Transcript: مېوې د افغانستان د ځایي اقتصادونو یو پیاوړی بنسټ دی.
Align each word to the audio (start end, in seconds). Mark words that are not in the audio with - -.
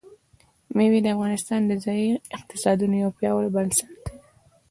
مېوې 0.75 0.99
د 1.03 1.07
افغانستان 1.15 1.61
د 1.65 1.71
ځایي 1.83 2.09
اقتصادونو 2.37 2.95
یو 3.03 3.09
پیاوړی 3.17 3.49
بنسټ 3.55 3.87
دی. 4.03 4.13